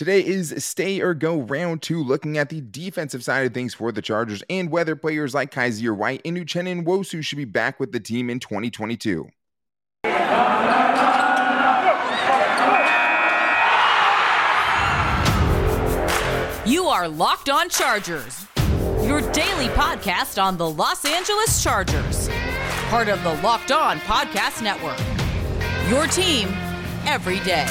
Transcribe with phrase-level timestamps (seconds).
[0.00, 3.92] Today is stay or go round two, looking at the defensive side of things for
[3.92, 7.92] the Chargers and whether players like Kyzir White and Uchenna Nwosu should be back with
[7.92, 9.28] the team in 2022.
[16.64, 18.46] You are Locked On Chargers,
[19.02, 22.30] your daily podcast on the Los Angeles Chargers,
[22.88, 24.98] part of the Locked On Podcast Network.
[25.90, 26.48] Your team
[27.04, 27.68] every day.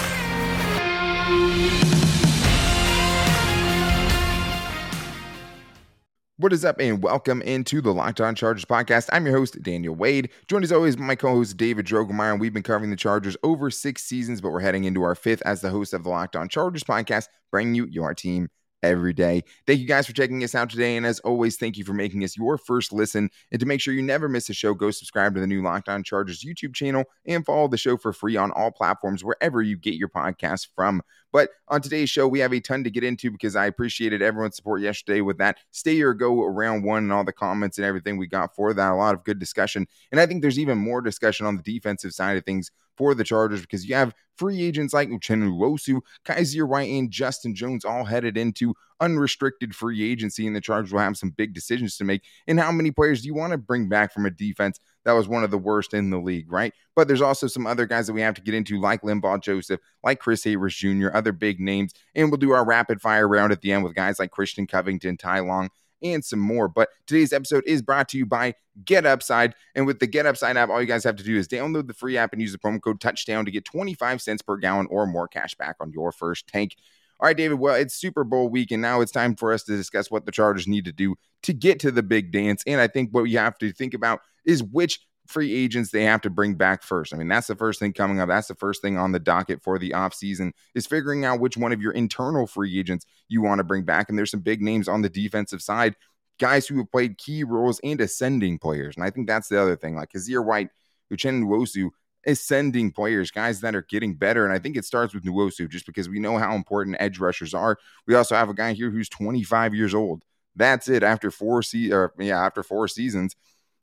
[6.40, 9.10] What is up, and welcome into the Locked On Chargers podcast.
[9.12, 10.30] I'm your host, Daniel Wade.
[10.48, 12.32] Joined as always by my co host, David Drogemeyer.
[12.32, 15.42] And we've been covering the Chargers over six seasons, but we're heading into our fifth
[15.42, 18.48] as the host of the Locked On Chargers podcast, bringing you your team
[18.82, 19.44] every day.
[19.68, 20.96] Thank you guys for checking us out today.
[20.96, 23.30] And as always, thank you for making us your first listen.
[23.52, 25.90] And to make sure you never miss a show, go subscribe to the new Locked
[25.90, 29.76] On Chargers YouTube channel and follow the show for free on all platforms wherever you
[29.76, 31.02] get your podcast from.
[31.32, 34.56] But on today's show, we have a ton to get into because I appreciated everyone's
[34.56, 38.18] support yesterday with that stay or go around one and all the comments and everything
[38.18, 38.92] we got for that.
[38.92, 39.88] A lot of good discussion.
[40.12, 43.24] And I think there's even more discussion on the defensive side of things for the
[43.24, 48.04] Chargers because you have free agents like Uchenna Nwosu, Kyzir White, and Justin Jones all
[48.04, 52.24] headed into unrestricted free agency, and the Chargers will have some big decisions to make.
[52.48, 55.28] And how many players do you want to bring back from a defense that was
[55.28, 56.74] one of the worst in the league, right?
[56.96, 59.80] But there's also some other guys that we have to get into, like Linval Joseph,
[60.04, 61.94] like Chris Harris Jr., other big names.
[62.16, 65.18] And we'll do our rapid fire round at the end with guys like Christian Covington,
[65.18, 65.70] Ty Long,
[66.02, 66.68] and some more.
[66.68, 68.56] But today's episode is brought to you by
[68.86, 69.56] Get Upside.
[69.76, 71.94] And with the Get Upside app, all you guys have to do is download the
[71.94, 75.06] free app and use the promo code touchdown to get 25 cents per gallon or
[75.06, 76.76] more cash back on your first tank.
[77.20, 77.60] All right, David.
[77.60, 80.32] Well, it's Super Bowl week, and now it's time for us to discuss what the
[80.32, 82.64] Chargers need to do to get to the big dance.
[82.66, 86.22] And I think what you have to think about is which free agents they have
[86.22, 87.14] to bring back first.
[87.14, 88.30] I mean, that's the first thing coming up.
[88.30, 91.72] That's the first thing on the docket for the offseason is figuring out which one
[91.72, 94.10] of your internal free agents you want to bring back.
[94.10, 95.96] And there's some big names on the defensive side,
[96.40, 98.96] guys who have played key roles and ascending players.
[98.96, 99.96] And I think that's the other thing.
[99.96, 100.70] Like Kyzir White,
[101.14, 101.90] Uchenna Nwosu,
[102.26, 104.44] ascending players, guys that are getting better.
[104.46, 107.54] And I think it starts with Nwosu just because we know how important edge rushers
[107.54, 107.78] are.
[108.08, 110.24] We also have a guy here who's 25 years old.
[110.56, 113.36] That's it after four se- or yeah, after four seasons,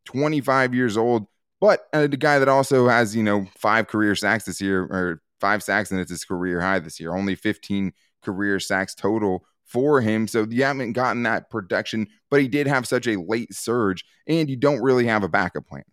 [0.05, 1.27] 25 years old
[1.61, 5.23] but uh, the guy that also has, you know, five career sacks this year, or
[5.41, 7.15] five sacks, and it's his career high this year.
[7.15, 7.93] Only 15
[8.23, 10.29] career sacks total for him.
[10.29, 14.51] So you haven't gotten that production, but he did have such a late surge, and
[14.51, 15.85] you don't really have a backup plan.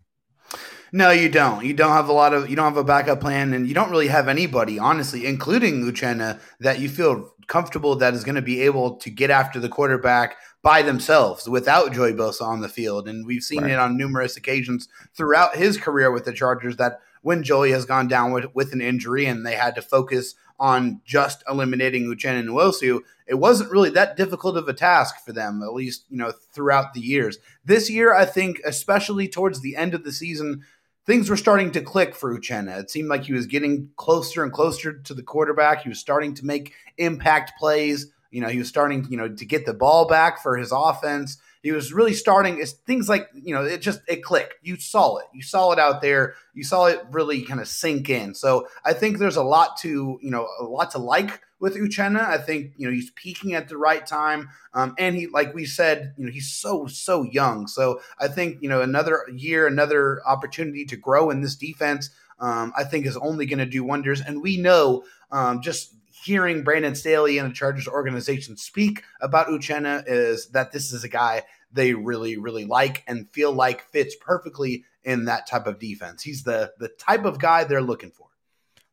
[0.94, 1.64] No, you don't.
[1.64, 2.48] You don't have a lot of.
[2.48, 6.38] You don't have a backup plan, and you don't really have anybody, honestly, including Uchenna,
[6.60, 10.36] that you feel comfortable that is going to be able to get after the quarterback
[10.62, 13.08] by themselves without Joey Bosa on the field.
[13.08, 13.72] And we've seen right.
[13.72, 18.06] it on numerous occasions throughout his career with the Chargers that when Joey has gone
[18.06, 22.50] down with, with an injury and they had to focus on just eliminating Uchenna and
[22.50, 26.30] Nwosu, it wasn't really that difficult of a task for them, at least, you know,
[26.52, 27.38] throughout the years.
[27.64, 30.62] This year, I think, especially towards the end of the season,
[31.06, 32.78] things were starting to click for Uchenna.
[32.80, 35.82] It seemed like he was getting closer and closer to the quarterback.
[35.82, 38.06] He was starting to make impact plays.
[38.30, 41.38] You know, he was starting, you know, to get the ball back for his offense.
[41.64, 44.56] He was really starting it's things like, you know, it just it clicked.
[44.62, 45.24] You saw it.
[45.32, 46.34] You saw it out there.
[46.52, 48.34] You saw it really kind of sink in.
[48.34, 52.20] So I think there's a lot to, you know, a lot to like with Uchenna.
[52.20, 54.50] I think, you know, he's peaking at the right time.
[54.74, 57.66] Um, and he, like we said, you know, he's so, so young.
[57.66, 62.10] So I think, you know, another year, another opportunity to grow in this defense,
[62.40, 64.20] um, I think is only going to do wonders.
[64.20, 70.04] And we know um, just hearing Brandon Staley and the Chargers organization speak about Uchenna
[70.06, 71.42] is that this is a guy
[71.72, 76.22] they really, really like and feel like fits perfectly in that type of defense.
[76.22, 78.28] He's the the type of guy they're looking for.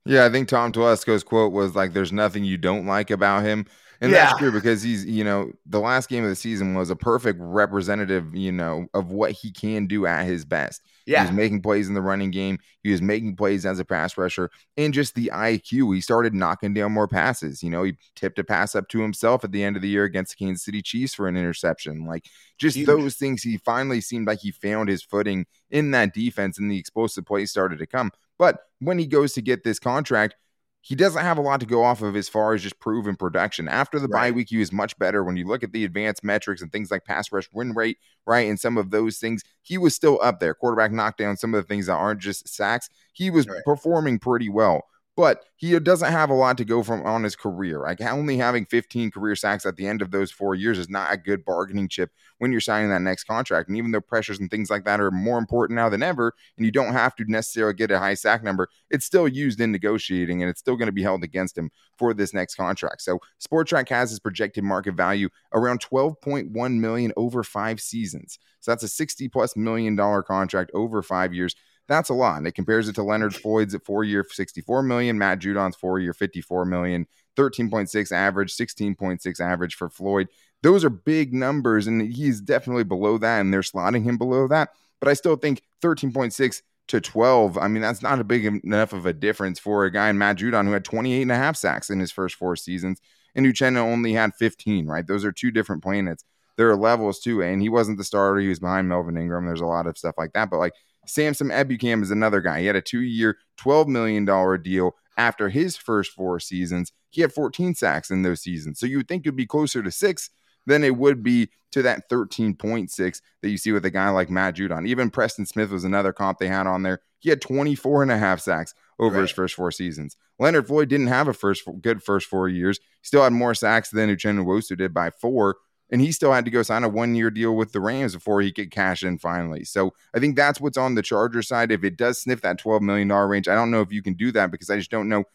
[0.05, 3.65] Yeah, I think Tom Telesco's quote was like, "There's nothing you don't like about him."
[4.01, 4.25] And yeah.
[4.25, 7.39] that's true because he's, you know, the last game of the season was a perfect
[7.39, 10.81] representative, you know, of what he can do at his best.
[11.05, 11.21] Yeah.
[11.21, 12.57] He was making plays in the running game.
[12.81, 15.93] He was making plays as a pass rusher and just the IQ.
[15.93, 17.61] He started knocking down more passes.
[17.61, 20.03] You know, he tipped a pass up to himself at the end of the year
[20.03, 22.05] against the Kansas City Chiefs for an interception.
[22.07, 22.25] Like
[22.57, 22.87] just Huge.
[22.87, 26.79] those things, he finally seemed like he found his footing in that defense and the
[26.79, 28.11] explosive plays started to come.
[28.39, 30.35] But when he goes to get this contract,
[30.81, 33.69] he doesn't have a lot to go off of as far as just proven production.
[33.69, 34.29] After the right.
[34.29, 35.23] bye week, he was much better.
[35.23, 38.49] When you look at the advanced metrics and things like pass rush win rate, right,
[38.49, 40.55] and some of those things, he was still up there.
[40.55, 43.63] Quarterback knockdown, some of the things that aren't just sacks, he was right.
[43.63, 44.85] performing pretty well.
[45.21, 47.77] But he doesn't have a lot to go from on his career.
[47.81, 51.13] Like only having 15 career sacks at the end of those four years is not
[51.13, 52.09] a good bargaining chip
[52.39, 53.67] when you're signing that next contract.
[53.67, 56.65] And even though pressures and things like that are more important now than ever, and
[56.65, 60.41] you don't have to necessarily get a high sack number, it's still used in negotiating
[60.41, 61.69] and it's still going to be held against him
[61.99, 63.03] for this next contract.
[63.03, 68.39] So Spotrac has his projected market value around 12.1 million over five seasons.
[68.59, 71.55] So that's a 60 plus million dollar contract over five years.
[71.91, 72.37] That's a lot.
[72.37, 75.99] And it compares it to Leonard Floyd's at four year 64 million, Matt Judon's four
[75.99, 77.05] year 54 million,
[77.35, 80.29] 13.6 average, 16.6 average for Floyd.
[80.63, 84.69] Those are big numbers, and he's definitely below that, and they're slotting him below that.
[85.01, 89.05] But I still think 13.6 to 12, I mean, that's not a big enough of
[89.05, 91.89] a difference for a guy in Matt Judon who had 28 and a half sacks
[91.89, 93.01] in his first four seasons,
[93.35, 95.05] and Uchenna only had 15, right?
[95.05, 96.23] Those are two different planets.
[96.55, 98.39] There are levels too, and he wasn't the starter.
[98.39, 99.45] He was behind Melvin Ingram.
[99.45, 100.49] There's a lot of stuff like that.
[100.49, 100.73] But like
[101.11, 102.61] Samson Ebukam is another guy.
[102.61, 104.25] He had a two year, $12 million
[104.61, 106.91] deal after his first four seasons.
[107.09, 108.79] He had 14 sacks in those seasons.
[108.79, 110.29] So you would think it'd be closer to six
[110.65, 114.55] than it would be to that 13.6 that you see with a guy like Matt
[114.55, 114.87] Judon.
[114.87, 116.99] Even Preston Smith was another comp they had on there.
[117.19, 119.21] He had 24 and a half sacks over right.
[119.21, 120.17] his first four seasons.
[120.39, 122.79] Leonard Floyd didn't have a first good first four years.
[122.79, 125.57] He still had more sacks than Uchenna Nwosu did by four,
[125.91, 128.41] and he still had to go sign a one year deal with the Rams before
[128.41, 129.65] he could cash in finally.
[129.65, 131.71] So I think that's what's on the Charger side.
[131.71, 134.31] If it does sniff that $12 million range, I don't know if you can do
[134.31, 135.25] that because I just don't know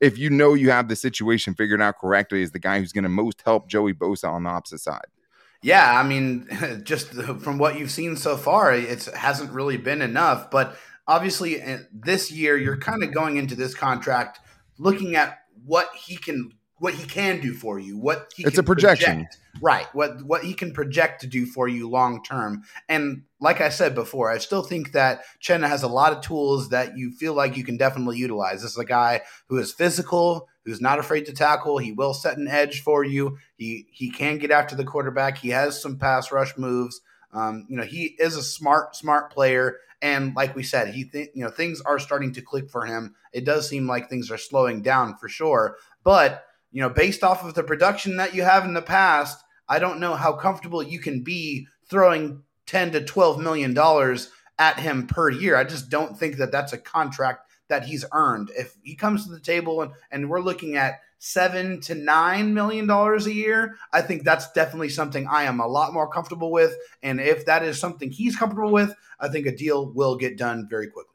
[0.00, 3.04] if you know you have the situation figured out correctly as the guy who's going
[3.04, 5.06] to most help Joey Bosa on the opposite side.
[5.62, 6.48] Yeah, I mean,
[6.84, 10.50] just from what you've seen so far, it hasn't really been enough.
[10.50, 10.76] But
[11.06, 14.40] obviously, uh, this year, you're kind of going into this contract
[14.78, 18.62] looking at what he can what he can do for you, what he it's a
[18.62, 19.86] projection, project, right?
[19.92, 22.62] What what he can project to do for you long term.
[22.88, 26.70] And like I said before, I still think that Chenna has a lot of tools
[26.70, 28.62] that you feel like you can definitely utilize.
[28.62, 31.78] This is a guy who is physical, who's not afraid to tackle.
[31.78, 33.38] He will set an edge for you.
[33.56, 35.38] He he can get after the quarterback.
[35.38, 37.00] He has some pass rush moves.
[37.32, 39.78] Um, you know, he is a smart smart player.
[40.02, 43.14] And like we said, he th- you know things are starting to click for him.
[43.32, 46.44] It does seem like things are slowing down for sure, but
[46.76, 50.00] you know, based off of the production that you have in the past, I don't
[50.00, 55.30] know how comfortable you can be throwing 10 to 12 million dollars at him per
[55.30, 55.56] year.
[55.56, 58.50] I just don't think that that's a contract that he's earned.
[58.56, 62.86] If he comes to the table and, and we're looking at seven to nine million
[62.86, 66.74] dollars a year, I think that's definitely something I am a lot more comfortable with.
[67.02, 70.68] And if that is something he's comfortable with, I think a deal will get done
[70.68, 71.12] very quickly.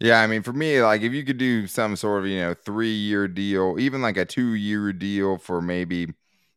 [0.00, 2.54] Yeah, I mean, for me, like if you could do some sort of, you know,
[2.54, 6.06] three year deal, even like a two year deal for maybe,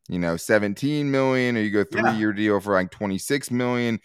[0.09, 3.99] you know, 17 million, or you go three year deal for like 26 million,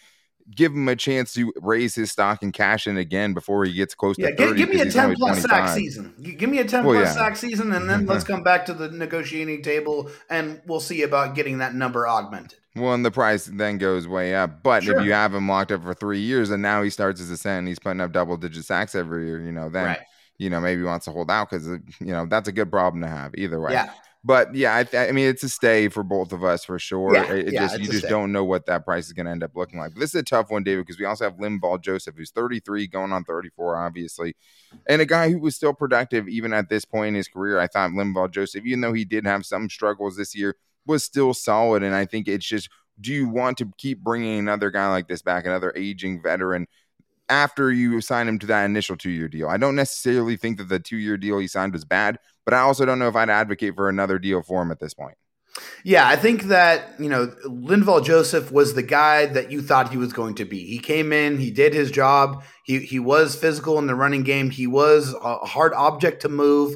[0.54, 3.94] give him a chance to raise his stock and cash in again before he gets
[3.94, 4.48] close yeah, to 30.
[4.48, 6.14] Give, give me a 10 plus sack season.
[6.22, 7.22] Give me a 10 well, plus yeah.
[7.22, 11.34] sack season, and then let's come back to the negotiating table and we'll see about
[11.34, 12.58] getting that number augmented.
[12.76, 14.62] Well, and the price then goes way up.
[14.62, 14.98] But sure.
[14.98, 17.60] if you have him locked up for three years and now he starts his ascent
[17.60, 20.00] and he's putting up double digit sacks every year, you know, then right.
[20.36, 22.70] you know maybe he wants to hold out because uh, you know that's a good
[22.70, 23.72] problem to have either way.
[23.72, 23.90] Yeah.
[24.26, 27.14] But yeah, I, th- I, mean it's a stay for both of us for sure.
[27.14, 28.08] Yeah, it, it yeah, just you just stay.
[28.08, 29.94] don't know what that price is going to end up looking like.
[29.94, 32.88] But this is a tough one, David, because we also have Linval Joseph, who's 33,
[32.88, 34.34] going on 34, obviously,
[34.88, 37.60] and a guy who was still productive even at this point in his career.
[37.60, 40.56] I thought Linval Joseph, even though he did have some struggles this year,
[40.86, 41.84] was still solid.
[41.84, 42.68] And I think it's just
[43.00, 46.66] do you want to keep bringing another guy like this back, another aging veteran,
[47.28, 49.48] after you sign him to that initial two year deal?
[49.48, 52.60] I don't necessarily think that the two year deal he signed was bad, but I
[52.60, 55.18] also don't know if I'd advocate for another deal for him at this point.
[55.84, 59.96] Yeah, I think that, you know, Linval Joseph was the guy that you thought he
[59.96, 60.64] was going to be.
[60.64, 62.44] He came in, he did his job.
[62.64, 64.50] He he was physical in the running game.
[64.50, 66.74] He was a hard object to move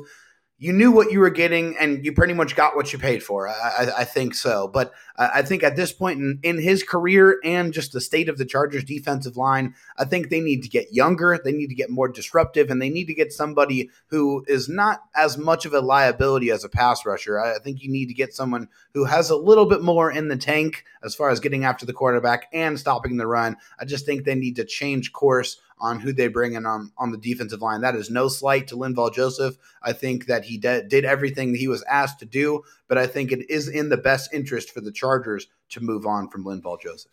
[0.62, 3.49] you knew what you were getting and you pretty much got what you paid for.
[3.49, 4.69] I, I think so.
[4.69, 8.37] But I think at this point in, in, his career and just the state of
[8.37, 11.40] the Chargers defensive line, I think they need to get younger.
[11.43, 15.02] They need to get more disruptive and they need to get somebody who is not
[15.17, 17.40] as much of a liability as a pass rusher.
[17.40, 20.37] I think you need to get someone who has a little bit more in the
[20.37, 23.57] tank as far as getting after the quarterback and stopping the run.
[23.79, 27.10] I just think they need to change course on who they bring in on, on
[27.10, 27.80] the defensive line.
[27.80, 29.56] That is no slight to Linval Joseph.
[29.82, 33.32] I think that he de- did everything he was asked to do, but I think
[33.32, 37.12] it is in the best interest for the Chargers to move on from Linval Joseph.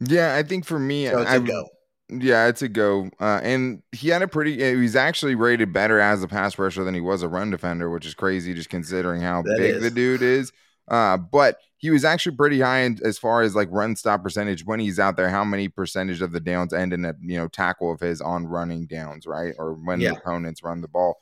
[0.00, 1.68] Yeah, I think for me, so it's I, a go.
[2.08, 3.08] Yeah, it's a go.
[3.20, 6.94] Uh, and he had a pretty, he's actually rated better as a pass rusher than
[6.94, 9.82] he was a run defender, which is crazy just considering how that big is.
[9.82, 10.52] the dude is.
[10.88, 14.64] Uh, but he was actually pretty high in, as far as like run stop percentage
[14.64, 15.28] when he's out there.
[15.28, 18.46] How many percentage of the downs end in a you know tackle of his on
[18.46, 19.54] running downs, right?
[19.58, 20.12] Or when yeah.
[20.12, 21.18] the opponents run the ball.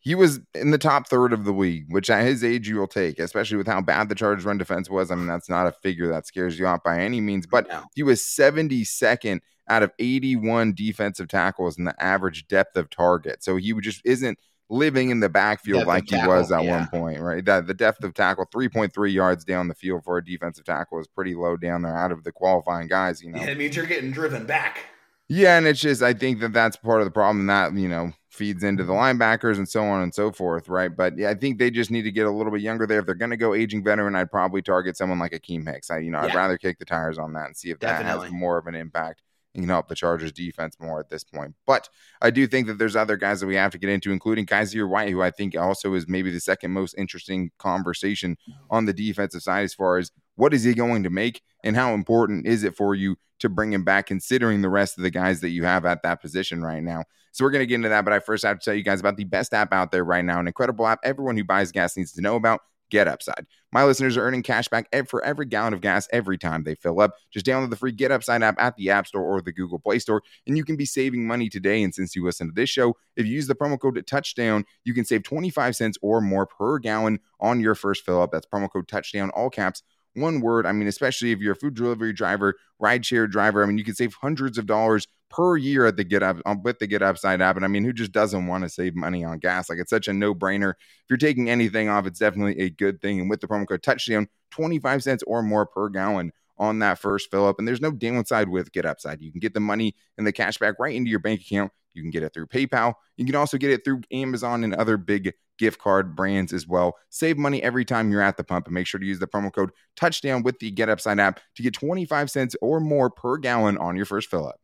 [0.00, 2.86] he was in the top third of the league, which at his age you will
[2.86, 5.10] take, especially with how bad the Chargers run defense was.
[5.10, 7.82] I mean, that's not a figure that scares you off by any means, but no.
[7.94, 13.44] he was 72nd out of 81 defensive tackles in the average depth of target.
[13.44, 14.38] So he just isn't
[14.70, 16.78] living in the backfield depth like he tackle, was at yeah.
[16.78, 17.44] one point, right?
[17.44, 21.06] That the depth of tackle, 3.3 yards down the field for a defensive tackle is
[21.06, 23.40] pretty low down there out of the qualifying guys, you know.
[23.40, 24.84] Yeah, it means you're getting driven back.
[25.28, 28.12] Yeah, and it's just I think that that's part of the problem that you know
[28.30, 30.94] feeds into the linebackers and so on and so forth, right?
[30.94, 33.00] But yeah, I think they just need to get a little bit younger there.
[33.00, 35.90] If they're going to go aging veteran, I'd probably target someone like Akiem Hicks.
[35.90, 36.28] I you know yeah.
[36.28, 38.04] I'd rather kick the tires on that and see if Definitely.
[38.04, 39.22] that has more of an impact
[39.58, 41.54] and can help the Chargers defense more at this point.
[41.66, 41.88] But
[42.22, 44.88] I do think that there's other guys that we have to get into, including Kyzir
[44.88, 48.36] White, who I think also is maybe the second most interesting conversation
[48.70, 51.92] on the defensive side as far as what is he going to make and how
[51.92, 55.40] important is it for you to bring him back, considering the rest of the guys
[55.40, 57.04] that you have at that position right now.
[57.32, 59.00] So we're going to get into that, but I first have to tell you guys
[59.00, 61.96] about the best app out there right now, an incredible app everyone who buys gas
[61.96, 62.60] needs to know about.
[62.90, 63.46] Get Upside.
[63.72, 67.00] My listeners are earning cash back for every gallon of gas every time they fill
[67.00, 67.12] up.
[67.30, 69.98] Just download the free Get Upside app at the App Store or the Google Play
[69.98, 71.82] Store, and you can be saving money today.
[71.82, 74.94] And since you listen to this show, if you use the promo code Touchdown, you
[74.94, 78.30] can save 25 cents or more per gallon on your first fill up.
[78.32, 79.82] That's promo code Touchdown, all caps
[80.14, 80.66] one word.
[80.66, 83.94] I mean, especially if you're a food delivery driver, rideshare driver, I mean, you can
[83.94, 87.40] save hundreds of dollars per year at the Get Up um, with the Get Upside
[87.40, 87.56] app.
[87.56, 89.68] And I mean, who just doesn't want to save money on gas?
[89.68, 90.70] Like it's such a no brainer.
[90.70, 93.20] If you're taking anything off, it's definitely a good thing.
[93.20, 97.30] And with the promo code Touchdown, 25 cents or more per gallon on that first
[97.30, 97.58] fill up.
[97.58, 99.20] And there's no downside with Get Upside.
[99.20, 101.72] You can get the money and the cash back right into your bank account.
[101.94, 102.94] You can get it through PayPal.
[103.16, 106.96] You can also get it through Amazon and other big gift card brands as well.
[107.10, 109.52] Save money every time you're at the pump and make sure to use the promo
[109.52, 113.76] code touchdown with the Get Upside app to get 25 cents or more per gallon
[113.78, 114.60] on your first fill up.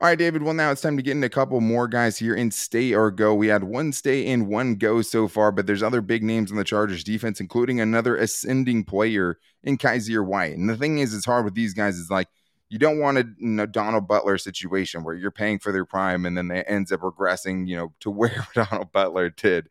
[0.00, 0.44] All right, David.
[0.44, 3.10] Well, now it's time to get into a couple more guys here in stay or
[3.10, 3.34] go.
[3.34, 6.56] We had one stay and one go so far, but there's other big names on
[6.56, 10.56] the Chargers defense, including another ascending player in Kyzir White.
[10.56, 12.28] And the thing is, it's hard with these guys is like
[12.68, 16.26] you don't want a you know, Donald Butler situation where you're paying for their prime
[16.26, 19.68] and then they ends up regressing, you know, to where Donald Butler did.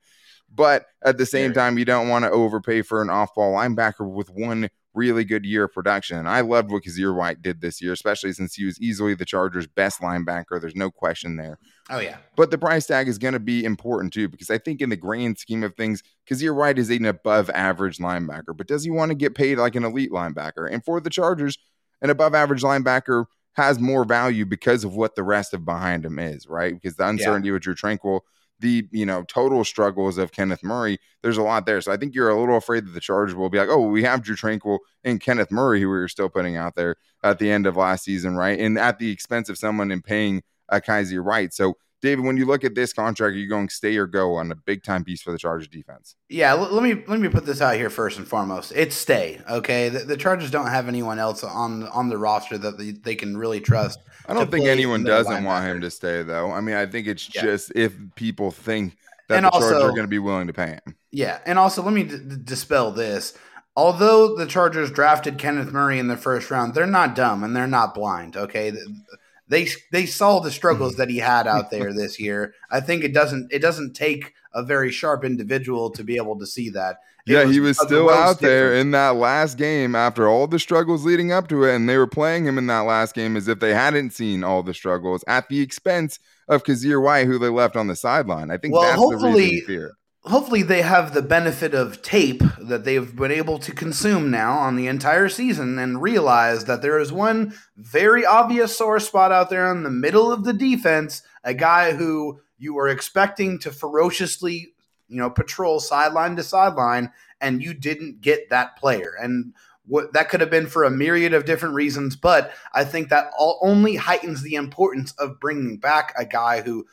[0.53, 4.29] But at the same time, you don't want to overpay for an off-ball linebacker with
[4.29, 6.18] one really good year of production.
[6.18, 9.24] And I loved what Kyzir White did this year, especially since he was easily the
[9.24, 10.60] Chargers' best linebacker.
[10.60, 11.60] There's no question there.
[11.89, 12.18] Oh, yeah.
[12.36, 14.98] But the price tag is going to be important too, because I think in the
[14.98, 18.58] grand scheme of things, Kyzir White is an above average linebacker.
[18.58, 20.70] But does he want to get paid like an elite linebacker?
[20.70, 21.58] And for the Chargers,
[22.01, 26.20] an above average linebacker has more value because of what the rest of behind him
[26.20, 26.74] is, right?
[26.74, 27.54] Because the uncertainty yeah.
[27.54, 28.22] with Drue Tranquill,
[28.60, 31.82] the you know total struggles of Kenneth Murray, there's a lot there.
[31.82, 34.04] So I think you're a little afraid that the Chargers will be like, oh, we
[34.04, 37.52] have Drue Tranquill and Kenneth Murray, who we were still putting out there at the
[37.52, 38.60] end of last season, right?
[38.60, 41.54] And at the expense of someone in paying a Kyzir White.
[41.54, 44.51] So David, when you look at this contract, are you going stay or go on
[44.51, 46.16] a big time piece for the Chargers defense?
[46.30, 48.72] Yeah, l- let me let me put this out here first and foremost.
[48.75, 49.42] It's stay.
[49.50, 53.16] Okay, the, the Chargers don't have anyone else on on the roster that they, they
[53.16, 54.00] can really trust.
[54.27, 56.51] I don't think anyone doesn't want him to stay, though.
[56.51, 57.42] I mean, I think it's yeah.
[57.42, 60.54] just if people think that and the also, Chargers are going to be willing to
[60.54, 60.96] pay him.
[61.12, 63.34] Yeah, and also let me d- dispel this.
[63.75, 67.68] Although the Chargers drafted Kenneth Murray in the first round, they're not dumb and they're
[67.68, 68.36] not blind.
[68.36, 68.72] Okay.
[68.72, 69.01] The,
[69.48, 71.00] they they saw the struggles mm-hmm.
[71.00, 72.54] that he had out there this year.
[72.70, 76.46] I think it doesn't it doesn't take a very sharp individual to be able to
[76.46, 76.98] see that.
[77.27, 80.60] It yeah, was he was still out there in that last game after all the
[80.60, 83.50] struggles leading up to it, and they were playing him in that last game as
[83.50, 87.50] if they hadn't seen all the struggles at the expense of Kyzir White, who they
[87.50, 88.50] left on the sideline.
[88.50, 92.43] I think well, that's hopefully, the reason fear hopefully they have the benefit of tape
[92.60, 97.00] that they've been able to consume now on the entire season and realize that there
[97.00, 101.53] is one very obvious sore spot out there in the middle of the defense, a
[101.53, 104.74] guy who you were expecting to ferociously,
[105.07, 109.13] you know, patrol sideline to sideline and you didn't get that player.
[109.19, 109.53] And
[109.86, 113.31] what that could have been for a myriad of different reasons, but I think that
[113.38, 116.86] all, only heightens the importance of bringing back a guy who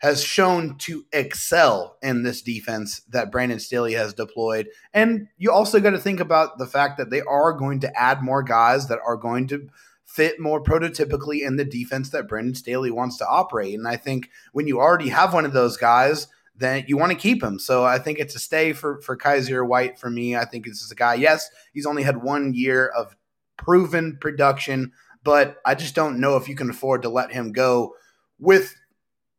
[0.00, 4.68] has shown to excel in this defense that Brandon Staley has deployed.
[4.94, 8.22] And you also got to think about the fact that they are going to add
[8.22, 9.68] more guys that are going to
[10.06, 13.74] fit more prototypically in the defense that Brandon Staley wants to operate.
[13.74, 17.18] And I think when you already have one of those guys, then you want to
[17.18, 17.58] keep him.
[17.58, 20.34] So I think it's a stay for for Kyzir White for me.
[20.34, 21.14] I think this is a guy.
[21.14, 23.14] Yes, he's only had one year of
[23.58, 24.92] proven production,
[25.22, 27.94] but I just don't know if you can afford to let him go
[28.38, 28.74] with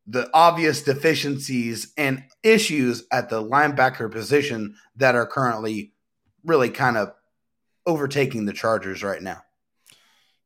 [0.07, 5.93] the obvious deficiencies and issues at the linebacker position that are currently
[6.43, 7.13] really kind of
[7.85, 9.41] overtaking the Chargers right now.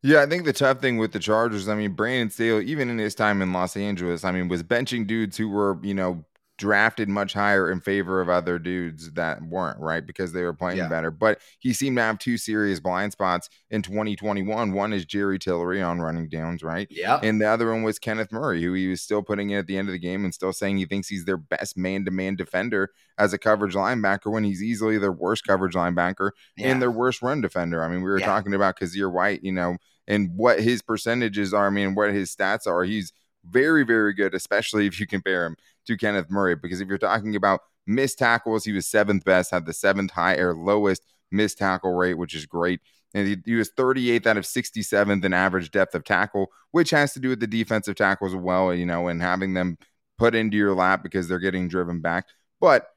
[0.04, 3.00] Yeah, I think the tough thing with the Chargers, I mean, Brandon Staley, even in
[3.00, 6.26] his time in Los Angeles, I mean, was benching dudes who were, you know,
[6.58, 10.06] drafted much higher in favor of other dudes that weren't, right?
[10.06, 10.88] Because they were playing yeah.
[10.88, 11.12] better.
[11.12, 14.72] But he seemed to have two serious blind spots in 2021.
[14.72, 16.88] One is Jerry Tillery on running downs, right?
[16.90, 17.20] Yeah.
[17.22, 19.78] And the other one was Kenneth Murray, who he was still putting in at the
[19.78, 22.36] end of the game and still saying he thinks he's their best man to man
[22.36, 26.68] defender as a coverage linebacker when he's easily their worst coverage linebacker yeah.
[26.68, 27.84] and their worst run defender.
[27.84, 28.26] I mean, we were yeah.
[28.26, 31.68] talking about Kyzir White, you know, and what his percentages are.
[31.68, 32.84] I mean, what his stats are.
[32.84, 33.12] He's
[33.50, 35.56] very, very good, especially if you compare him
[35.88, 36.56] to Kenneth Murray.
[36.56, 40.36] Because if you're talking about missed tackles, he was seventh best, had the seventh high
[40.36, 42.82] or lowest missed tackle rate, which is great.
[43.14, 47.14] And he, he was 38th out of 67th in average depth of tackle, which has
[47.14, 49.78] to do with the defensive tackles as well, you know, and having them
[50.18, 52.26] put into your lap because they're getting driven back.
[52.60, 52.90] But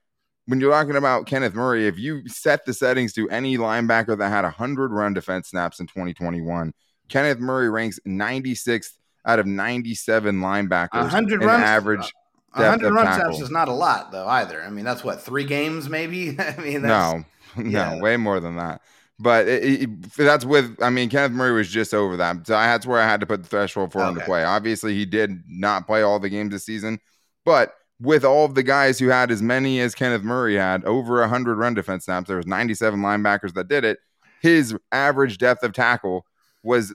[0.46, 4.30] when you're talking about Kenneth Murray, if you set the settings to any linebacker that
[4.30, 6.72] had 100 run defense snaps in 2021,
[7.08, 8.92] Kenneth Murray ranks 96th
[9.26, 12.12] out of 97 linebackers 100 runs, average.
[12.52, 14.62] 100 run snaps is not a lot, though, either.
[14.62, 16.36] I mean, that's what, three games maybe?
[16.40, 17.24] I mean, no,
[17.56, 17.94] yeah.
[17.94, 18.82] no, way more than that.
[19.20, 22.46] But it, it, that's with, I mean, Kenneth Murray was just over that.
[22.46, 24.08] So that's where I had to put the threshold for okay.
[24.08, 24.44] him to play.
[24.44, 27.00] Obviously, he did not play all the games this season,
[27.44, 31.20] but with all of the guys who had as many as Kenneth Murray had, over
[31.20, 33.98] 100 run defense snaps, there was 97 linebackers that did it.
[34.40, 36.24] His average depth of tackle
[36.62, 36.94] was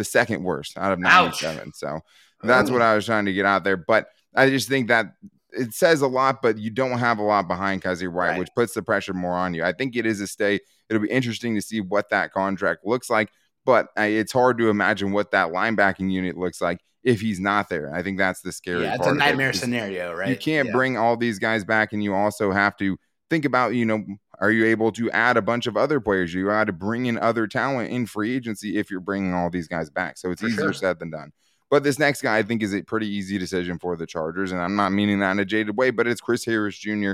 [0.00, 1.68] the second worst out of 97.
[1.68, 1.74] Ouch.
[1.74, 2.00] So
[2.42, 3.76] that's what I was trying to get out there.
[3.76, 5.12] But I just think that
[5.52, 8.38] it says a lot, but you don't have a lot behind Kyzir White, right.
[8.38, 9.62] which puts the pressure more on you.
[9.62, 10.60] I think it is a stay.
[10.88, 13.28] It'll be interesting to see what that contract looks like,
[13.66, 17.94] but it's hard to imagine what that linebacking unit looks like if he's not there.
[17.94, 18.84] I think that's the scary.
[18.84, 20.30] Yeah, it's a nightmare scenario, right?
[20.30, 20.72] You can't yeah.
[20.72, 22.96] bring all these guys back, and you also have to
[23.30, 24.04] think about, you know,
[24.40, 26.34] are you able to add a bunch of other players?
[26.34, 29.68] You got to bring in other talent in free agency if you're bringing all these
[29.68, 30.18] guys back.
[30.18, 30.72] So it's For easier sure.
[30.72, 31.32] said than done.
[31.70, 34.50] But this next guy, I think, is a pretty easy decision for the Chargers.
[34.50, 37.12] And I'm not meaning that in a jaded way, but it's Chris Harris Jr.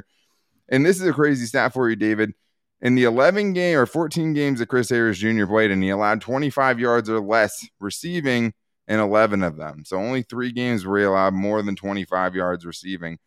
[0.69, 2.33] And this is a crazy stat for you, David.
[2.81, 5.47] In the 11 game or 14 games that Chris Harris Jr.
[5.47, 8.55] played, and he allowed 25 yards or less receiving
[8.89, 9.85] in 11 of them.
[9.85, 13.19] So only three games where he allowed more than 25 yards receiving.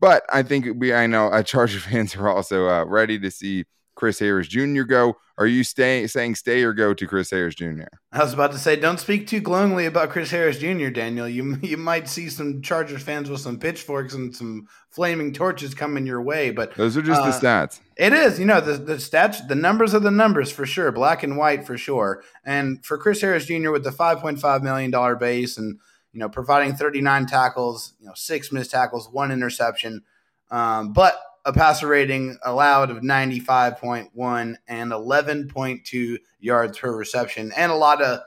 [0.00, 3.64] But I think we, I know, uh, Charger fans are also uh, ready to see
[3.96, 4.82] Chris Harris Jr.
[4.82, 5.16] go.
[5.38, 7.82] Are you stay, saying stay or go to Chris Harris Jr.?
[8.12, 11.28] I was about to say, don't speak too glowingly about Chris Harris Jr., Daniel.
[11.28, 16.06] You you might see some Chargers fans with some pitchforks and some flaming torches coming
[16.06, 16.50] your way.
[16.50, 17.80] But those are just uh, the stats.
[17.96, 21.22] It is, you know, the the stats, the numbers are the numbers for sure, black
[21.22, 22.22] and white for sure.
[22.44, 23.70] And for Chris Harris Jr.
[23.70, 25.78] with the five point five million dollar base and
[26.16, 30.02] you know providing thirty nine tackles, you know six missed tackles, one interception,
[30.50, 37.74] um, but a passer rating allowed of 95.1 and 11.2 yards per reception, and a
[37.74, 38.20] lot of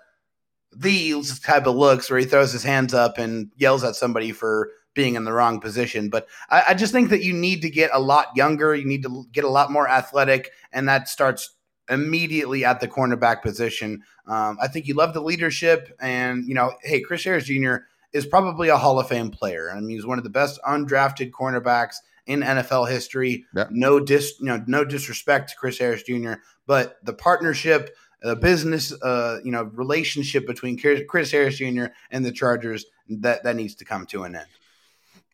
[0.71, 4.69] these type of looks where he throws his hands up and yells at somebody for
[4.93, 6.09] being in the wrong position.
[6.09, 8.75] But I, I just think that you need to get a lot younger.
[8.75, 11.55] You need to get a lot more athletic, and that starts
[11.89, 14.03] immediately at the cornerback position.
[14.27, 17.77] Um, I think you love the leadership, and you know, hey, Chris Harris Jr.
[18.13, 19.71] is probably a Hall of Fame player.
[19.71, 23.45] I mean, he's one of the best undrafted cornerbacks in NFL history.
[23.55, 23.69] Yep.
[23.71, 26.33] No dis, you know, no disrespect to Chris Harris Jr.,
[26.67, 31.85] but the partnership, the business, uh, you know, relationship between Chris Harris Jr.
[32.11, 34.47] and the Chargers that that needs to come to an end.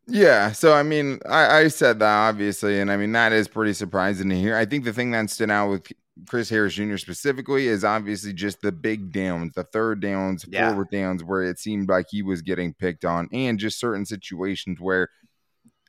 [0.08, 3.74] Yeah, so I mean, I, I said that obviously, and I mean that is pretty
[3.74, 4.56] surprising to hear.
[4.56, 5.91] I think the thing that stood out with
[6.28, 6.98] Chris Harris Jr.
[6.98, 10.70] specifically is obviously just the big downs, the third downs, yeah.
[10.70, 14.80] forward downs, where it seemed like he was getting picked on, and just certain situations
[14.80, 15.10] where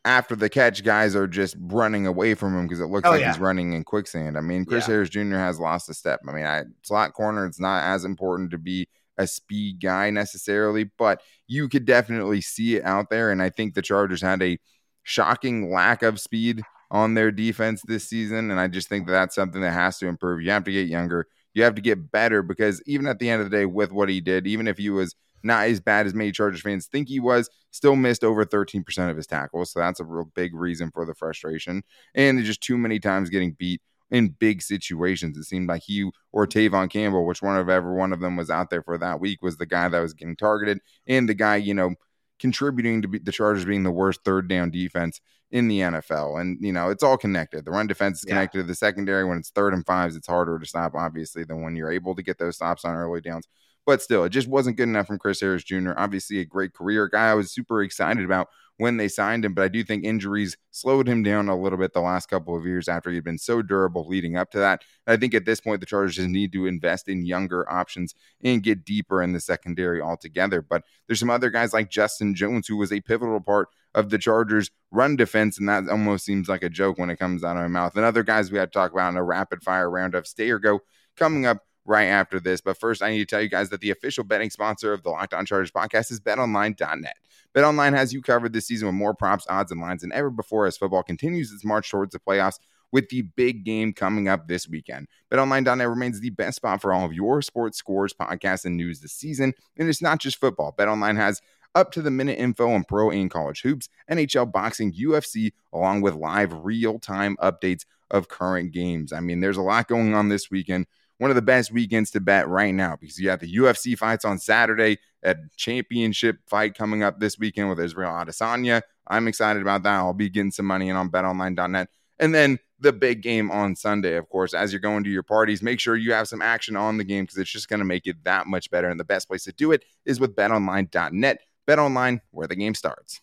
[0.04, 3.20] after the catch, guys are just running away from him because it looks oh, like
[3.20, 3.32] yeah.
[3.32, 4.38] he's running in quicksand.
[4.38, 4.94] I mean, Chris yeah.
[4.94, 5.36] Harris Jr.
[5.36, 6.20] has lost a step.
[6.28, 10.84] I mean, I, slot corner, it's not as important to be a speed guy necessarily,
[10.96, 13.32] but you could definitely see it out there.
[13.32, 14.58] And I think the Chargers had a
[15.02, 18.50] shocking lack of speed on their defense this season.
[18.50, 20.42] And I just think that that's something that has to improve.
[20.42, 23.42] You have to get younger, you have to get better because even at the end
[23.42, 26.14] of the day, with what he did, even if he was not as bad as
[26.14, 27.48] many Chargers fans think he was.
[27.70, 29.70] Still missed over 13% of his tackles.
[29.70, 31.82] So that's a real big reason for the frustration.
[32.14, 35.36] And just too many times getting beat in big situations.
[35.36, 38.50] It seemed like he or Tevaughn Campbell, which one of ever one of them was
[38.50, 41.56] out there for that week, was the guy that was getting targeted and the guy,
[41.56, 41.94] you know,
[42.38, 45.20] contributing to be the Chargers being the worst third down defense
[45.50, 46.40] in the NFL.
[46.40, 47.64] And, you know, it's all connected.
[47.64, 48.62] The run defense is connected yeah.
[48.62, 49.24] to the secondary.
[49.24, 52.22] When it's third and fives, it's harder to stop, obviously, than when you're able to
[52.22, 53.46] get those stops on early downs.
[53.84, 55.92] But still, it just wasn't good enough from Chris Harris Jr.
[55.96, 57.30] Obviously, a great career guy.
[57.30, 61.08] I was super excited about when they signed him, but I do think injuries slowed
[61.08, 64.06] him down a little bit the last couple of years after he'd been so durable
[64.06, 64.82] leading up to that.
[65.06, 68.84] I think at this point, the Chargers need to invest in younger options and get
[68.84, 70.60] deeper in the secondary altogether.
[70.60, 74.18] But there's some other guys like Justin Jones, who was a pivotal part of the
[74.18, 77.62] Chargers' run defense, and that almost seems like a joke when it comes out of
[77.62, 77.96] my mouth.
[77.96, 80.50] And other guys we had to talk about in a rapid fire round of stay
[80.50, 80.80] or go
[81.16, 82.60] coming up right after this.
[82.60, 85.10] But first, I need to tell you guys that the official betting sponsor of the
[85.10, 87.16] Locked On Chargers podcast is betonline.net.
[87.54, 90.66] BetOnline has you covered this season with more props, odds, and lines than ever before
[90.66, 92.58] as football continues its march towards the playoffs
[92.92, 95.08] with the big game coming up this weekend.
[95.30, 99.12] BetOnline.net remains the best spot for all of your sports scores, podcasts, and news this
[99.12, 99.54] season.
[99.76, 100.74] And it's not just football.
[100.76, 101.40] BetOnline has
[101.74, 106.14] up to the minute info on pro and college hoops, NHL, boxing, UFC, along with
[106.14, 109.12] live real time updates of current games.
[109.12, 110.86] I mean, there's a lot going on this weekend
[111.18, 114.24] one of the best weekends to bet right now because you have the UFC fights
[114.24, 118.82] on Saturday, a championship fight coming up this weekend with Israel Adesanya.
[119.06, 119.94] I'm excited about that.
[119.94, 121.88] I'll be getting some money in on betonline.net.
[122.18, 125.62] And then the big game on Sunday, of course, as you're going to your parties,
[125.62, 128.06] make sure you have some action on the game because it's just going to make
[128.06, 128.88] it that much better.
[128.88, 131.40] And the best place to do it is with betonline.net.
[131.66, 133.20] BetOnline, where the game starts.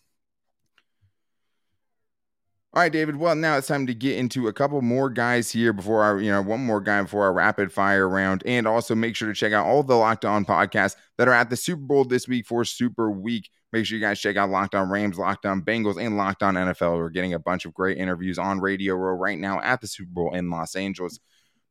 [2.74, 3.14] All right, David.
[3.14, 6.32] Well, now it's time to get into a couple more guys here before our, you
[6.32, 8.42] know, one more guy before our rapid fire round.
[8.46, 11.50] And also make sure to check out all the Locked On podcasts that are at
[11.50, 13.48] the Super Bowl this week for Super Week.
[13.72, 16.56] Make sure you guys check out Locked On Rams, Locked On Bengals, and Locked On
[16.56, 16.96] NFL.
[16.96, 20.10] We're getting a bunch of great interviews on Radio Row right now at the Super
[20.10, 21.20] Bowl in Los Angeles.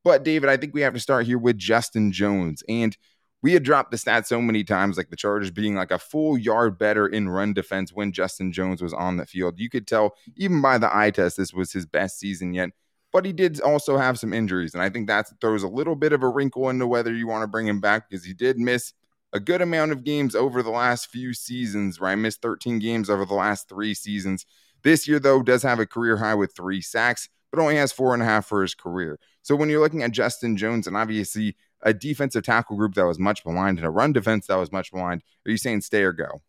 [0.06, 2.64] But, David, I think we have to start here with Justin Jones.
[2.70, 2.96] And
[3.44, 6.38] we had dropped the stats so many times, like the Chargers being like a full
[6.38, 9.60] yard better in run defense when Justin Jones was on the field.
[9.60, 12.70] You could tell even by the eye test, this was his best season yet.
[13.12, 14.74] But he did also have some injuries.
[14.74, 17.44] And I think that throws a little bit of a wrinkle into whether you want
[17.44, 18.94] to bring him back because he did miss
[19.34, 22.16] a good amount of games over the last few seasons, right?
[22.16, 24.46] Missed 13 games over the last three seasons.
[24.84, 28.14] This year, though, does have a career high with three sacks, but only has four
[28.14, 29.20] and a half for his career.
[29.42, 33.20] So when you're looking at Justin Jones, and obviously a defensive tackle group that was
[33.20, 35.24] much maligned and a run defense that was much maligned.
[35.46, 36.42] Are you saying stay or go?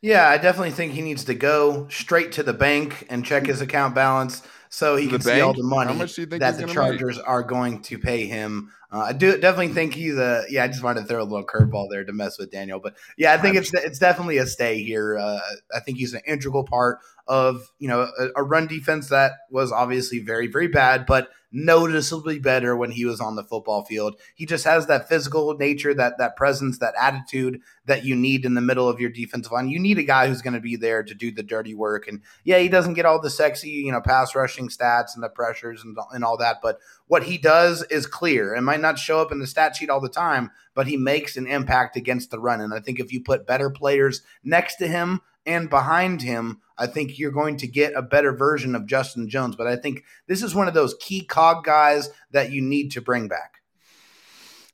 [0.00, 3.60] Yeah, I definitely think he needs to go straight to the bank and check his
[3.60, 7.28] account balance so he can see all the money that the Chargers make?
[7.28, 8.70] are going to pay him.
[8.92, 10.64] Uh, I do definitely think he's a yeah.
[10.64, 13.32] I just wanted to throw a little curveball there to mess with Daniel, but yeah,
[13.32, 15.18] I think it's it's definitely a stay here.
[15.18, 15.40] Uh,
[15.74, 19.70] I think he's an integral part of you know a, a, run defense that was
[19.70, 24.14] obviously very very bad, but noticeably better when he was on the football field.
[24.34, 28.54] He just has that physical nature, that that presence, that attitude that you need in
[28.54, 29.68] the middle of your defensive line.
[29.68, 32.06] You need a guy who's going to be there to do the dirty work.
[32.06, 35.28] And yeah, he doesn't get all the sexy, you know, pass rushing stats and the
[35.28, 38.54] pressures and, and all that, but what he does is clear.
[38.54, 41.36] It might not show up in the stat sheet all the time, but he makes
[41.36, 42.60] an impact against the run.
[42.60, 46.86] And I think if you put better players next to him and behind him, I
[46.86, 49.56] think you're going to get a better version of Justin Jones.
[49.56, 53.00] But I think this is one of those key cog guys that you need to
[53.00, 53.54] bring back.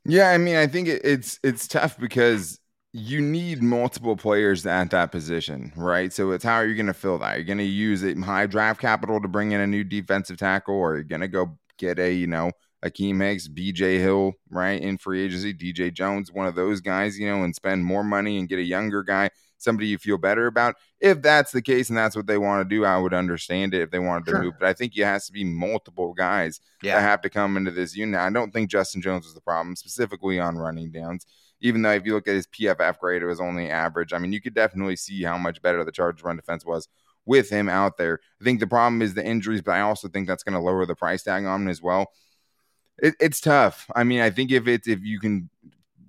[0.03, 2.59] Yeah, I mean, I think it's it's tough because
[2.93, 6.13] you need multiple players at that position, right?
[6.13, 7.35] So it's how are you going to fill that?
[7.35, 10.75] You're going to use it high draft capital to bring in a new defensive tackle,
[10.75, 12.51] or you're going to go get a you know
[12.85, 17.27] Akiem Hicks, BJ Hill, right in free agency, DJ Jones, one of those guys, you
[17.27, 19.29] know, and spend more money and get a younger guy
[19.65, 20.75] somebody you feel better about.
[21.01, 23.81] If that's the case and that's what they want to do, I would understand it
[23.81, 24.43] if they wanted to sure.
[24.43, 24.53] move.
[24.57, 26.95] But I think it has to be multiple guys yeah.
[26.95, 28.19] that have to come into this unit.
[28.19, 31.25] I don't think Justin Jones was the problem, specifically on running downs.
[31.59, 34.13] Even though if you look at his PFF grade, it was only average.
[34.13, 36.87] I mean, you could definitely see how much better the Chargers run defense was
[37.25, 38.19] with him out there.
[38.39, 40.85] I think the problem is the injuries, but I also think that's going to lower
[40.85, 42.11] the price tag on him as well.
[42.99, 43.89] It, it's tough.
[43.95, 45.49] I mean, I think if it's if you can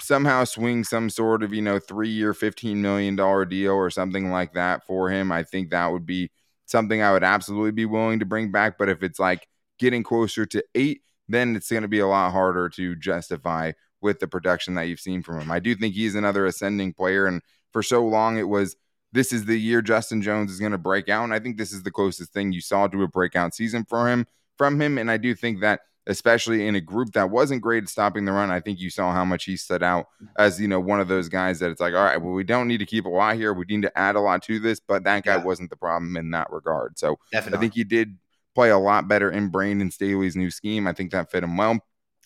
[0.01, 3.17] somehow swing some sort of, you know, three year, $15 million
[3.49, 6.31] deal or something like that for him, I think that would be
[6.67, 8.79] something I would absolutely be willing to bring back.
[8.79, 12.33] But if it's like getting closer to eight, then it's going to be a lot
[12.33, 15.51] harder to justify with the production that you've seen from him.
[15.51, 17.27] I do think he's another ascending player.
[17.27, 18.77] And for so long, it was
[19.13, 21.25] this is the year Justin Jones is going to break out.
[21.25, 24.09] And I think this is the closest thing you saw to a breakout season for
[24.09, 24.99] him from him.
[24.99, 28.33] And I do think that especially in a group that wasn't great at stopping the
[28.33, 28.51] run.
[28.51, 30.29] I think you saw how much he stood out mm.
[30.39, 32.69] as, you know, one of those guys that it's like, all right, well, we don't
[32.69, 33.53] need to keep a lot here.
[33.53, 35.43] We need to add a lot to this, but that guy yeah.
[35.45, 36.99] wasn't the problem in that regard.
[36.99, 37.59] So Definitely.
[37.59, 38.17] I think he did
[38.55, 40.87] play a lot better in Brandon Staley's new scheme.
[40.87, 41.81] I think that fit him well.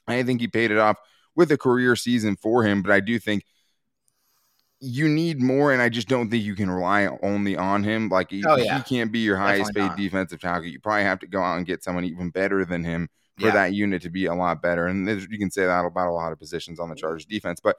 [0.07, 0.97] I think he paid it off
[1.35, 3.45] with a career season for him, but I do think
[4.81, 8.09] you need more, and I just don't think you can rely only on him.
[8.09, 8.79] Like oh, he, oh, yeah.
[8.79, 9.99] he can't be your highest Definitely paid not.
[9.99, 10.67] defensive tackle.
[10.67, 13.09] You probably have to go out and get someone even better than him
[13.41, 13.55] for yeah.
[13.55, 14.87] that unit to be a lot better.
[14.87, 17.61] And you can say that about a lot of positions on the Chargers defense.
[17.63, 17.77] But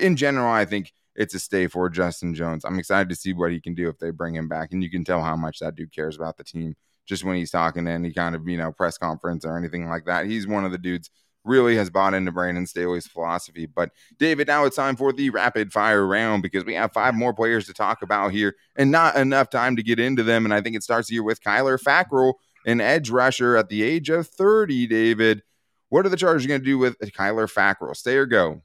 [0.00, 2.64] in general, I think it's a stay for Justin Jones.
[2.64, 4.72] I'm excited to see what he can do if they bring him back.
[4.72, 7.50] And you can tell how much that dude cares about the team just when he's
[7.50, 10.26] talking to any kind of, you know, press conference or anything like that.
[10.26, 11.10] He's one of the dudes
[11.44, 13.66] really has bought into Brandon Staley's philosophy.
[13.66, 17.32] But David, now it's time for the rapid fire round because we have five more
[17.32, 20.44] players to talk about here and not enough time to get into them.
[20.44, 22.34] And I think it starts here with Kyler Fackrell,
[22.66, 25.42] an edge rusher at the age of 30, David.
[25.88, 27.96] What are the Chargers going to do with Kyler Fackrell?
[27.96, 28.62] Stay or go?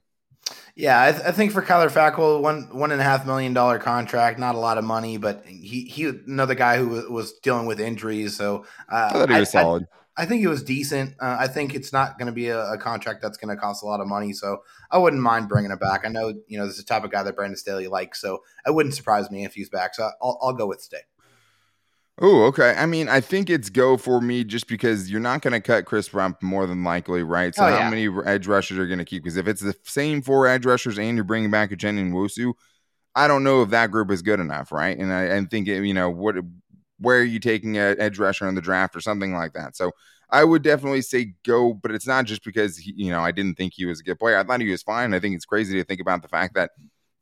[0.76, 3.78] Yeah, I, th- I, think for Kyler Fackrell, one one and a half million dollar
[3.78, 7.66] contract, not a lot of money, but he he another guy who was, was dealing
[7.66, 9.86] with injuries, so uh, I thought he was I, solid.
[10.16, 11.14] I, I, think he was decent.
[11.18, 13.82] Uh, I think it's not going to be a, a, contract that's going to cost
[13.82, 16.04] a lot of money, so I wouldn't mind bringing it back.
[16.04, 18.42] I know you know this is the type of guy that Brandon Staley likes, so
[18.66, 19.94] it wouldn't surprise me if he's back.
[19.94, 21.00] So I'll, I'll go with stay.
[22.18, 22.74] Oh, okay.
[22.76, 25.84] I mean, I think it's go for me just because you're not going to cut
[25.84, 27.54] Chris Rumph more than likely, right?
[27.54, 27.90] So, oh, how yeah.
[27.90, 29.22] many edge rushers are going to keep?
[29.22, 32.54] Because if it's the same four edge rushers and you're bringing back a Uchenna Nwosu,
[33.14, 34.96] I don't know if that group is good enough, right?
[34.96, 36.36] And I, I think, it, you know, what,
[36.98, 39.76] where are you taking an edge rusher in the draft or something like that?
[39.76, 39.92] So,
[40.28, 43.54] I would definitely say go, but it's not just because, he, you know, I didn't
[43.54, 44.38] think he was a good player.
[44.38, 45.14] I thought he was fine.
[45.14, 46.72] I think it's crazy to think about the fact that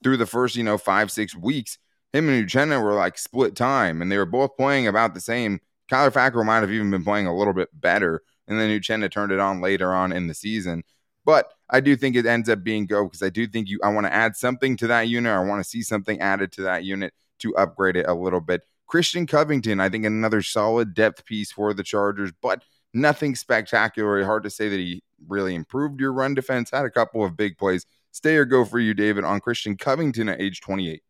[0.02, 1.78] through the first, you know, five, six weeks,
[2.14, 5.60] him and Uchenna were like split time, and they were both playing about the same.
[5.90, 9.32] Kyler Fackrell might have even been playing a little bit better, and then Uchenna turned
[9.32, 10.84] it on later on in the season.
[11.24, 13.80] But I do think it ends up being go because I do think you.
[13.82, 15.32] I want to add something to that unit.
[15.32, 18.62] I want to see something added to that unit to upgrade it a little bit.
[18.86, 24.22] Christian Covington, I think another solid depth piece for the Chargers, but nothing spectacular.
[24.24, 26.70] Hard to say that he really improved your run defense.
[26.70, 27.86] Had a couple of big plays.
[28.12, 31.02] Stay or go for you, David, on Christian Covington at age 28.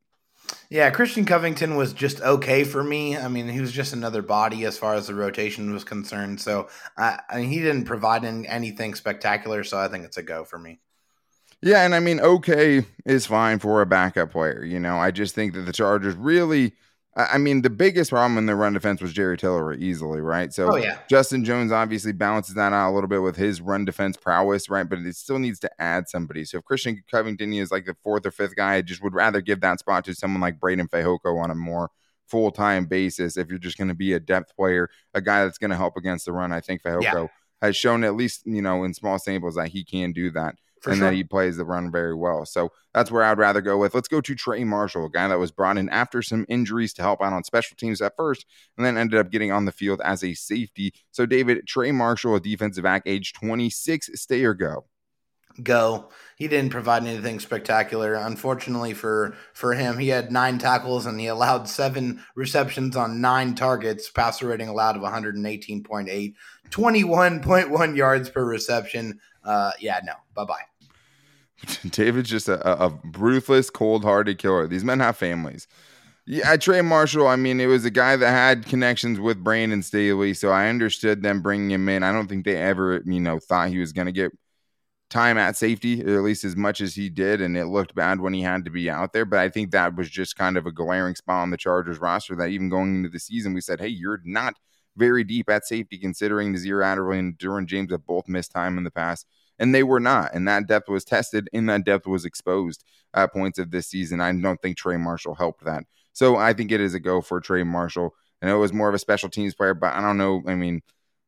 [0.70, 3.16] Yeah, Christian Covington was just okay for me.
[3.16, 6.40] I mean, he was just another body as far as the rotation was concerned.
[6.40, 9.62] So, I mean, he didn't provide anything spectacular.
[9.64, 10.80] So, I think it's a go for me.
[11.62, 14.64] Yeah, and I mean, okay is fine for a backup player.
[14.64, 16.74] You know, I just think that the Chargers really
[17.16, 20.52] I mean, the biggest problem in the run defense was Jerry Tillery easily, right?
[20.52, 20.98] So oh, yeah.
[21.08, 24.88] Justin Jones obviously balances that out a little bit with his run defense prowess, right?
[24.88, 26.44] But it still needs to add somebody.
[26.44, 29.40] So if Christian Covington is like the fourth or fifth guy, I just would rather
[29.40, 31.90] give that spot to someone like Breiden Fehoko on a more
[32.26, 33.36] full time basis.
[33.36, 35.96] If you're just going to be a depth player, a guy that's going to help
[35.96, 37.26] against the run, I think Fehoko yeah.
[37.62, 40.56] has shown at least you know in small samples that he can do that.
[40.84, 41.10] For and sure.
[41.10, 42.44] that he plays the run very well.
[42.44, 43.94] So that's where I'd rather go with.
[43.94, 47.02] Let's go to Trey Marshall, a guy that was brought in after some injuries to
[47.02, 48.44] help out on special teams at first,
[48.76, 50.92] and then ended up getting on the field as a safety.
[51.10, 54.84] So, David, Trey Marshall, a defensive back, age 26, stay or go?
[55.62, 56.08] Go.
[56.36, 58.14] He didn't provide anything spectacular.
[58.14, 63.54] Unfortunately for for him, he had nine tackles and he allowed seven receptions on nine
[63.54, 66.34] targets, passer rating allowed of 118.8,
[66.70, 69.20] 21.1 yards per reception.
[69.44, 70.62] Uh, yeah, no, bye bye.
[71.90, 74.66] David's just a, a ruthless, cold-hearted killer.
[74.66, 75.66] These men have families.
[76.26, 77.26] Yeah, Trey Marshall.
[77.26, 81.22] I mean, it was a guy that had connections with Brandon Staley, so I understood
[81.22, 82.02] them bringing him in.
[82.02, 84.32] I don't think they ever, you know, thought he was going to get
[85.10, 88.20] time at safety, or at least as much as he did, and it looked bad
[88.20, 89.26] when he had to be out there.
[89.26, 92.34] But I think that was just kind of a glaring spot on the Chargers roster
[92.36, 94.54] that even going into the season, we said, "Hey, you're not
[94.96, 98.84] very deep at safety, considering Nasir Adderley and Derwin James have both missed time in
[98.84, 99.26] the past."
[99.58, 100.34] And they were not.
[100.34, 104.20] And that depth was tested, and that depth was exposed at points of this season.
[104.20, 105.84] I don't think Trey Marshall helped that.
[106.12, 108.14] So I think it is a go for Trey Marshall.
[108.42, 110.42] And it was more of a special teams player, but I don't know.
[110.46, 110.82] I mean,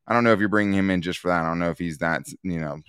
[0.07, 1.43] I don't know if you're bringing him in just for that.
[1.43, 2.79] I don't know if he's that, you know,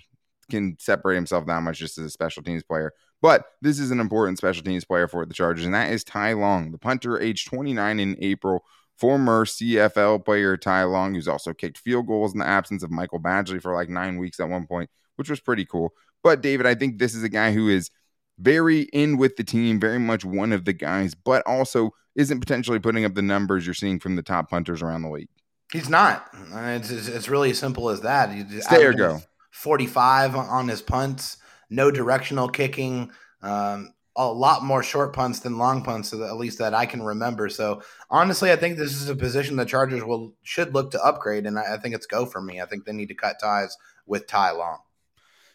[0.51, 2.93] can separate himself that much just as a special teams player.
[3.21, 6.33] But this is an important special teams player for the Chargers, and that is Ty
[6.33, 8.63] Long, the punter, age 29 in April.
[8.97, 13.19] Former CFL player Ty Long, who's also kicked field goals in the absence of Michael
[13.19, 15.93] Badgley for like nine weeks at one point which was pretty cool.
[16.23, 17.91] But David, I think this is a guy who is
[18.37, 22.79] very in with the team, very much one of the guys, but also isn't potentially
[22.79, 25.27] putting up the numbers you're seeing from the top punters around the league.
[25.73, 26.25] He's not.
[26.53, 28.33] It's, it's really as simple as that.
[28.61, 29.19] Stay or go.
[29.51, 31.35] 45 on his punts,
[31.69, 36.73] no directional kicking, um, a lot more short punts than long punts, at least that
[36.73, 37.49] I can remember.
[37.49, 41.45] So honestly, I think this is a position the Chargers will should look to upgrade,
[41.45, 42.61] and I, I think it's go for me.
[42.61, 44.79] I think they need to cut ties with Ty Long.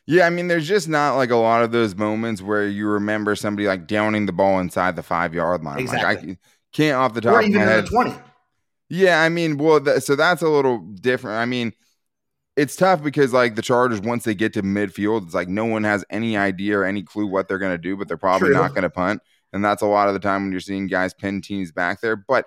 [0.07, 3.35] Yeah, I mean, there's just not like a lot of those moments where you remember
[3.35, 5.81] somebody like downing the ball inside the five yard line.
[5.81, 6.29] Exactly.
[6.29, 6.39] Like I
[6.73, 7.87] can't off the top or of my head.
[7.87, 8.15] Twenty.
[8.91, 11.39] Yeah, I mean, well, th- so that's a little different.
[11.39, 11.73] I mean,
[12.57, 15.85] it's tough because like the Chargers, once they get to midfield, it's like no one
[15.85, 18.57] has any idea or any clue what they're going to do, but they're probably True.
[18.57, 19.23] not going to punt.
[19.53, 22.17] And that's a lot of the time when you're seeing guys pin teams back there.
[22.17, 22.47] But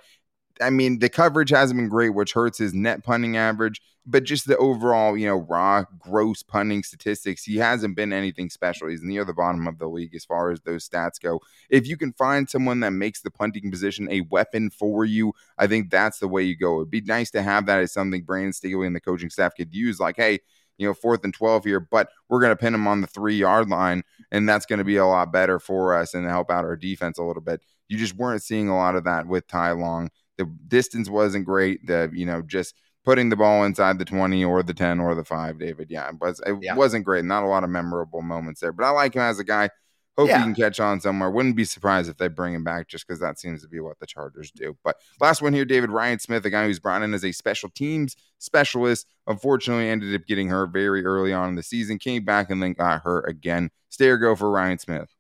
[0.62, 3.82] I mean, the coverage hasn't been great, which hurts his net punting average.
[4.10, 8.88] But just the overall, you know, raw, gross punting statistics, he hasn't been anything special.
[8.88, 11.41] He's near the bottom of the league as far as those stats go.
[11.70, 15.67] If you can find someone that makes the punting position a weapon for you, I
[15.67, 16.78] think that's the way you go.
[16.78, 19.74] It'd be nice to have that as something Brandon Staley and the coaching staff could
[19.74, 20.00] use.
[20.00, 20.39] Like, hey,
[20.78, 23.36] you know, fourth and 12 here, but we're going to pin him on the three
[23.36, 26.63] yard line, and that's going to be a lot better for us and help out
[26.63, 27.62] our defense a little bit.
[27.89, 30.12] You just weren't seeing a lot of that with Ty Long.
[30.38, 31.86] The distance wasn't great.
[31.88, 32.76] The, you know, just
[33.08, 35.88] putting the ball inside the 20 or the 10 or the 5, David.
[35.89, 36.76] Yeah, but it yeah.
[36.76, 37.24] wasn't great.
[37.24, 39.70] Not a lot of memorable moments there, but I like him as a guy
[40.17, 40.39] Hope yeah.
[40.39, 41.30] he can catch on somewhere.
[41.30, 44.00] Wouldn't be surprised if they bring him back just because that seems to be what
[44.00, 44.76] the Chargers do.
[44.84, 47.70] But last one here, David Ryan Smith, a guy who's brought in as a special
[47.70, 52.50] teams specialist, unfortunately ended up getting hurt very early on in the season, came back
[52.50, 53.70] and then got hurt again.
[53.89, 55.13] Stay or go for Ryan Smith.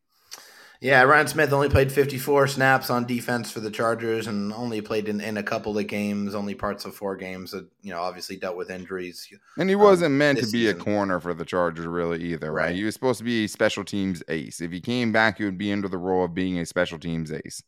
[0.79, 5.09] Yeah, Ryan Smith only played 54 snaps on defense for the Chargers and only played
[5.09, 8.35] in, in a couple of games, only parts of four games that, you know, obviously
[8.35, 9.27] dealt with injuries.
[9.57, 10.79] And he wasn't um, meant to be season.
[10.79, 12.65] a corner for the Chargers, really, either, right?
[12.65, 12.75] right?
[12.75, 14.61] He was supposed to be a special teams ace.
[14.61, 17.31] If he came back, he would be into the role of being a special teams
[17.31, 17.63] ace.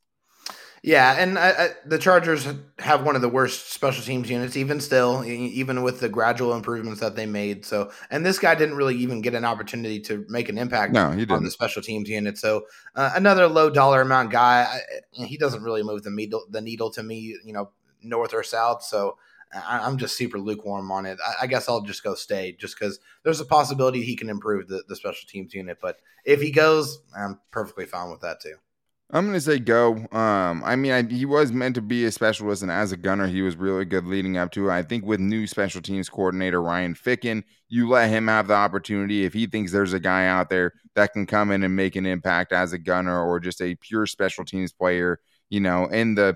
[0.81, 2.47] Yeah, and I, I, the Chargers
[2.79, 7.01] have one of the worst special teams units, even still, even with the gradual improvements
[7.01, 7.65] that they made.
[7.65, 11.11] So, and this guy didn't really even get an opportunity to make an impact no,
[11.11, 11.37] he didn't.
[11.37, 12.37] on the special teams unit.
[12.37, 12.65] So,
[12.95, 14.79] uh, another low dollar amount guy.
[15.17, 18.43] I, he doesn't really move the needle, the needle to me, you know, north or
[18.43, 18.83] south.
[18.83, 19.17] So,
[19.53, 21.17] I, am just super lukewarm on it.
[21.25, 24.67] I, I, guess I'll just go stay, just because there's a possibility he can improve
[24.67, 25.79] the, the special teams unit.
[25.81, 28.55] But if he goes, I'm perfectly fine with that too.
[29.12, 29.95] I'm gonna say go.
[30.12, 33.26] Um, I mean, I, he was meant to be a specialist, and as a gunner,
[33.26, 34.72] he was really good leading up to it.
[34.72, 39.26] I think with new special teams coordinator Ryan Ficken, you let him have the opportunity.
[39.26, 42.06] If he thinks there's a guy out there that can come in and make an
[42.06, 45.19] impact as a gunner or just a pure special teams player,
[45.50, 46.36] you know, in the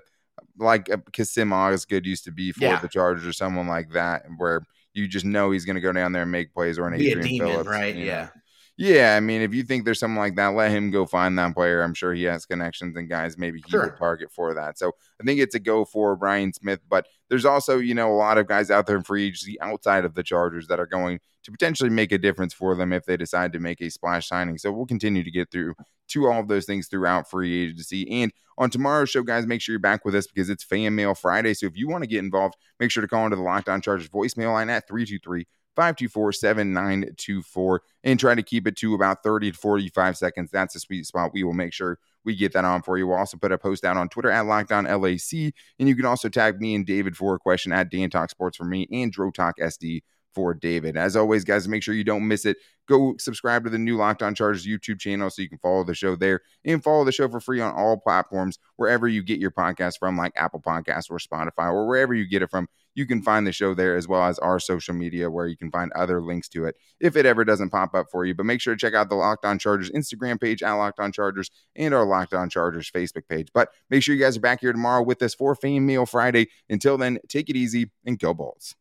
[0.58, 2.80] like uh, Kassim Osgood used to be for yeah.
[2.80, 6.12] the Chargers or someone like that, where you just know he's going to go down
[6.12, 7.96] there and make plays or an be Adrian demon, Phillips, right?
[7.96, 8.30] You know.
[8.76, 9.16] Yeah.
[9.16, 11.82] I mean, if you think there's something like that, let him go find that player.
[11.84, 13.86] I'm sure he has connections and guys maybe he sure.
[13.86, 14.80] would target for that.
[14.80, 16.80] So I think it's a go for Brian Smith.
[16.90, 20.06] But there's also, you know, a lot of guys out there in free agency outside
[20.06, 23.18] of the Chargers that are going to potentially make a difference for them if they
[23.18, 24.58] decide to make a splash signing.
[24.58, 25.76] So we'll continue to get through
[26.10, 28.10] to all of those things throughout free agency.
[28.10, 31.14] And on tomorrow's show, guys, make sure you're back with us because it's Fan Mail
[31.14, 31.54] Friday.
[31.54, 33.82] So if you want to get involved, make sure to call into the Locked On
[33.82, 39.52] Chargers voicemail line at 323- 524 7924 and try to keep it to about 30
[39.52, 40.52] to 45 seconds.
[40.52, 41.32] That's a sweet spot.
[41.34, 43.08] We will make sure we get that on for you.
[43.08, 45.54] We'll also put a post out on Twitter at Locked On LAC.
[45.80, 48.58] And you can also tag me and David for a question at Dan Talk Sports
[48.58, 50.02] for me and Dro SD
[50.34, 50.98] for David.
[50.98, 52.58] As always, guys, make sure you don't miss it.
[52.88, 55.96] Go subscribe to the new Locked On Chargers YouTube channel so you can follow the
[55.96, 59.52] show there and follow the show for free on all platforms wherever you get your
[59.52, 62.68] podcast from, like Apple Podcasts or Spotify or wherever you get it from.
[62.96, 65.72] You can find the show there as well as our social media where you can
[65.72, 68.36] find other links to it if it ever doesn't pop up for you.
[68.36, 71.12] But make sure to check out the Locked On Chargers Instagram page at Locked On
[71.12, 73.48] Chargers and our Locked On Chargers Facebook page.
[73.54, 76.50] But make sure you guys are back here tomorrow with us for Fan Mail Friday.
[76.70, 78.76] Until then, take it easy and go Bolts.